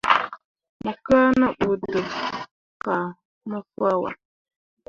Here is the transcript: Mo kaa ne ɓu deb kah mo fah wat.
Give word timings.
Mo 0.83 0.91
kaa 1.05 1.27
ne 1.39 1.47
ɓu 1.57 1.69
deb 1.91 2.07
kah 2.83 3.05
mo 3.49 3.57
fah 3.73 3.95
wat. 4.03 4.17